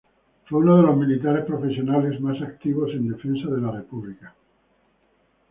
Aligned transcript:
Fue 0.45 0.57
uno 0.61 0.77
de 0.77 0.81
los 0.81 0.97
militares 0.97 1.45
profesionales 1.45 2.19
más 2.21 2.41
activos 2.41 2.89
en 2.95 3.07
la 3.11 3.17
defensa 3.17 3.49
de 3.51 3.61
la 3.61 3.69
República. 3.71 4.33